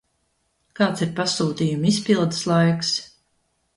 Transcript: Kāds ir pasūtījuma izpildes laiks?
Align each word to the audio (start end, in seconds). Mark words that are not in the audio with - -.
Kāds 0.79 1.03
ir 1.05 1.11
pasūtījuma 1.19 1.91
izpildes 1.93 2.43
laiks? 2.53 2.95